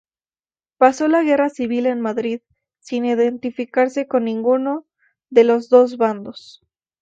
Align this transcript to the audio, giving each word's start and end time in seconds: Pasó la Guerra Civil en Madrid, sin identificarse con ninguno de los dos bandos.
Pasó 0.79 1.07
la 1.07 1.21
Guerra 1.21 1.51
Civil 1.51 1.85
en 1.85 2.01
Madrid, 2.01 2.41
sin 2.79 3.05
identificarse 3.05 4.07
con 4.07 4.23
ninguno 4.25 4.87
de 5.29 5.43
los 5.43 5.69
dos 5.69 5.95
bandos. 5.97 6.63